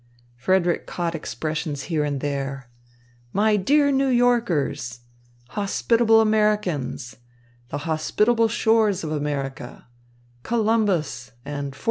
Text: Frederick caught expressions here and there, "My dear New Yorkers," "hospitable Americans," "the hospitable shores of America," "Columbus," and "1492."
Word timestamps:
Frederick 0.35 0.87
caught 0.87 1.13
expressions 1.13 1.83
here 1.83 2.03
and 2.03 2.21
there, 2.21 2.71
"My 3.33 3.55
dear 3.55 3.91
New 3.91 4.07
Yorkers," 4.07 5.01
"hospitable 5.49 6.21
Americans," 6.21 7.17
"the 7.69 7.85
hospitable 7.85 8.47
shores 8.47 9.03
of 9.03 9.11
America," 9.11 9.85
"Columbus," 10.41 11.33
and 11.45 11.67
"1492." 11.67 11.79